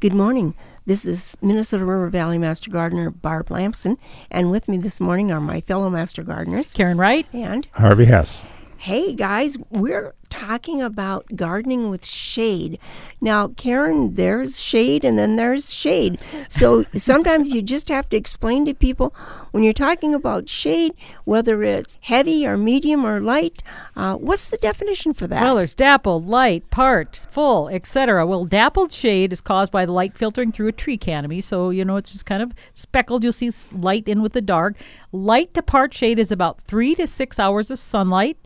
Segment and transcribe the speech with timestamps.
[0.00, 0.54] Good morning.
[0.86, 3.98] This is Minnesota River Valley Master Gardener Barb Lamson,
[4.30, 8.42] and with me this morning are my fellow Master Gardeners, Karen Wright and Harvey Hesse.
[8.78, 12.78] Hey guys, we're talking about gardening with shade.
[13.20, 16.18] Now, Karen, there's shade and then there's shade.
[16.48, 19.14] So sometimes you just have to explain to people
[19.50, 23.62] when you're talking about shade, whether it's heavy or medium or light,
[23.94, 25.42] uh, what's the definition for that?
[25.42, 28.26] Well, there's dappled, light, part, full, etc.
[28.26, 31.84] Well, dappled shade is caused by the light filtering through a tree canopy, so you
[31.84, 33.22] know it's just kind of speckled.
[33.22, 34.76] You'll see light in with the dark.
[35.12, 38.38] Light to part shade is about three to six hours of sunlight.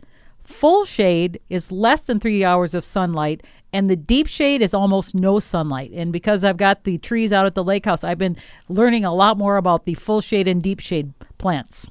[0.45, 5.15] Full shade is less than three hours of sunlight, and the deep shade is almost
[5.15, 5.91] no sunlight.
[5.91, 8.37] And because I've got the trees out at the lake house, I've been
[8.69, 11.87] learning a lot more about the full shade and deep shade plants.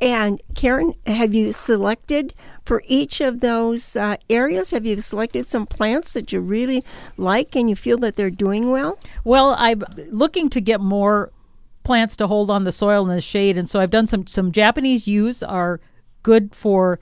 [0.00, 2.32] And Karen, have you selected
[2.64, 4.70] for each of those uh, areas?
[4.70, 6.84] Have you selected some plants that you really
[7.16, 8.98] like and you feel that they're doing well?
[9.24, 11.30] Well, I'm looking to get more
[11.82, 14.52] plants to hold on the soil and the shade, and so I've done some some
[14.52, 15.80] Japanese yews are
[16.22, 17.00] good for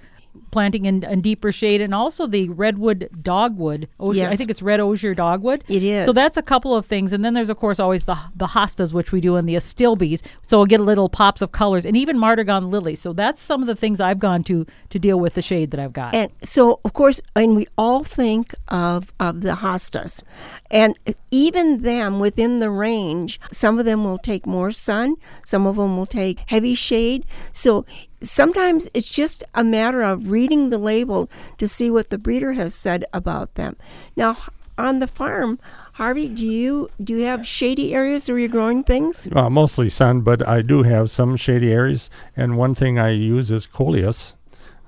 [0.51, 3.89] planting in, in, deeper shade, and also the redwood dogwood.
[3.99, 4.33] Osier, yes.
[4.33, 5.65] I think it's red osier dogwood.
[5.69, 6.05] It is.
[6.05, 8.93] So that's a couple of things, and then there's of course always the the hostas,
[8.93, 10.23] which we do, and the astilbes.
[10.43, 13.01] So we'll get little pops of colors, and even martagon lilies.
[13.01, 15.81] So that's some of the things I've gone to to deal with the shade that
[15.81, 16.15] I've got.
[16.15, 20.23] And so of course, and we all think of of the hostas,
[20.71, 20.97] and
[21.31, 25.97] even them within the range, some of them will take more sun, some of them
[25.97, 27.25] will take heavy shade.
[27.53, 27.85] So
[28.23, 31.29] sometimes it's just a matter of reading the label
[31.59, 33.77] to see what the breeder has said about them.
[34.17, 34.37] Now,
[34.79, 35.59] on the farm,
[35.95, 39.29] Harvey, do you do you have shady areas where you're growing things?
[39.35, 42.11] Uh, mostly sun, but I do have some shady areas.
[42.37, 44.35] And one thing I use is coleus.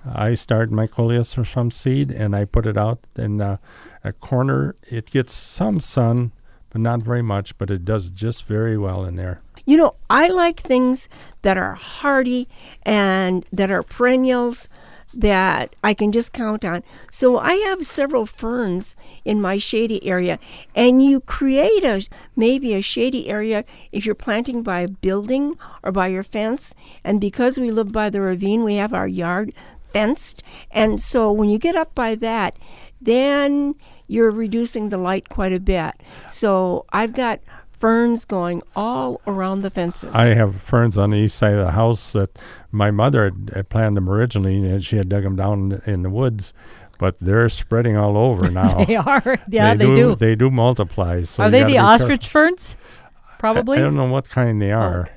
[0.07, 3.57] I start my coleus from seed and I put it out in uh,
[4.05, 4.77] a corner.
[4.87, 6.33] It gets some sun,
[6.71, 7.57] but not very much.
[7.57, 9.41] But it does just very well in there.
[9.69, 11.11] You know, I like things
[11.43, 12.49] that are hardy
[12.85, 14.67] and that are perennials
[15.13, 16.83] that I can just count on.
[17.11, 18.97] So I have several ferns
[19.27, 20.39] in my shady area,
[20.75, 23.63] and you create a maybe a shady area
[23.93, 26.75] if you're planting by a building or by your fence.
[27.05, 29.53] And because we live by the ravine, we have our yard
[29.93, 32.59] fenced, and so when you get up by that,
[33.03, 33.75] then
[34.07, 35.93] you're reducing the light quite a bit.
[36.31, 37.41] So I've got
[37.79, 40.13] ferns going all around the fences.
[40.13, 42.39] I have ferns on the east side of the house that
[42.71, 46.11] my mother had, had planted them originally, and she had dug them down in the
[46.11, 46.53] woods.
[46.99, 48.85] But they're spreading all over now.
[48.85, 50.15] they are, yeah, they, they, do, do.
[50.17, 51.23] They do multiply.
[51.23, 52.77] So are they the ostrich ferns?
[53.39, 53.79] Probably.
[53.79, 55.09] I, I, don't know what kind they oh, are.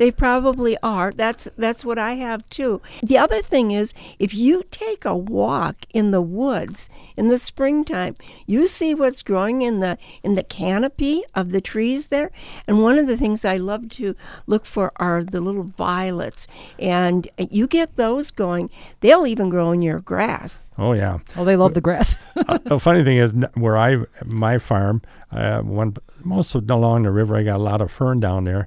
[0.00, 1.12] They probably are.
[1.12, 2.80] That's that's what I have too.
[3.02, 6.88] The other thing is if you take a walk in the woods
[7.18, 8.14] in the springtime,
[8.46, 12.30] you see what's growing in the in the canopy of the trees there.
[12.66, 14.16] And one of the things I love to
[14.46, 16.46] look for are the little violets.
[16.78, 20.70] And you get those going, they'll even grow in your grass.
[20.78, 21.18] Oh yeah.
[21.36, 22.16] Oh, they love the grass.
[22.36, 25.94] uh, the funny thing is where I my farm, uh, one
[26.24, 28.66] most of along the river, I got a lot of fern down there.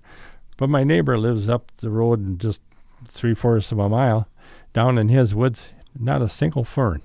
[0.64, 2.62] But my neighbor lives up the road just
[3.06, 4.30] three fourths of a mile.
[4.72, 7.02] Down in his woods, not a single fern.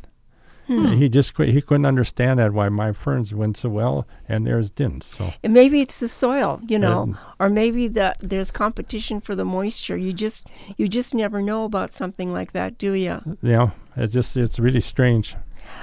[0.69, 0.93] Hmm.
[0.93, 5.03] He just he couldn't understand that why my ferns went so well and theirs didn't.
[5.03, 9.45] So and maybe it's the soil, you know, or maybe the there's competition for the
[9.45, 9.97] moisture.
[9.97, 13.39] You just you just never know about something like that, do you?
[13.43, 15.35] Yeah, it's just it's really strange.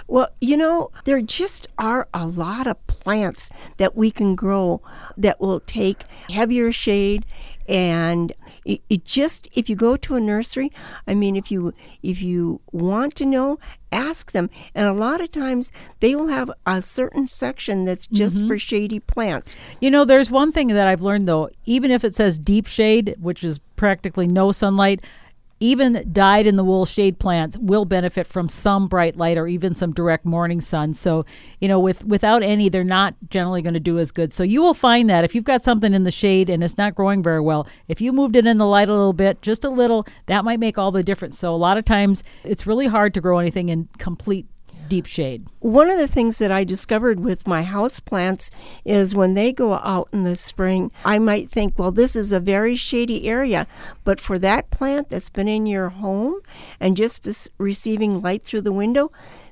[0.08, 4.82] Well, you know, there just are a lot of plants that we can grow
[5.16, 7.26] that will take heavier shade.
[7.68, 8.34] And
[8.66, 10.72] it, it, just if you go to a nursery
[11.08, 11.74] i mean if you
[12.04, 13.58] if you want to know
[13.96, 14.50] ask them.
[14.76, 15.72] And a lot of times
[16.02, 18.48] they will have a certain section that's just mm-hmm.
[18.48, 19.56] for shady plants.
[19.80, 21.50] You know there's one thing that i've learned though.
[21.66, 25.02] Even if it says deep shade which is practically no sunlight
[25.66, 29.74] even dyed in the wool shade plants will benefit from some bright light or even
[29.74, 30.94] some direct morning sun.
[30.94, 31.26] So,
[31.60, 34.34] you know, with without any, they're not generally going to do as good.
[34.34, 36.94] So you will find that if you've got something in the shade and it's not
[36.94, 39.70] growing very well, if you moved it in the light a little bit, just a
[39.70, 41.40] little, that might make all the difference.
[41.40, 44.46] So a lot of times it's really hard to grow anything in complete
[44.88, 45.48] deep shade.
[45.60, 48.52] One of the things that I discovered with my house plants
[48.84, 52.40] is when they go out in the spring, I might think, well, this is a
[52.40, 53.68] very shady area.
[54.04, 56.42] But for that plant that's been in your home
[56.80, 57.28] and just
[57.58, 59.12] receiving light through the window,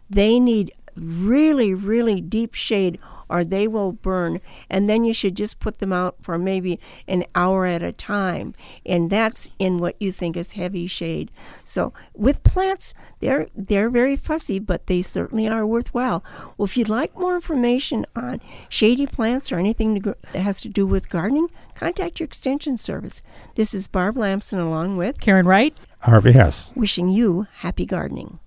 [0.10, 3.00] they need really, really deep shade
[3.30, 4.40] or they will burn.
[4.70, 8.54] And then you should just put them out for maybe an hour at a time.
[8.86, 11.32] And that's in what you think is heavy shade.
[11.64, 16.24] So with plants, they're they're very fussy, but they certainly are worthwhile.
[16.58, 18.40] Well, if you'd like more information on
[18.70, 23.22] shady plants or anything that has to do with gardening, contact your extension service.
[23.56, 25.76] This is Barb Lamson along with Karen Wright.
[26.02, 26.74] Harvey Hesse.
[26.76, 28.40] wishing you happy gardening.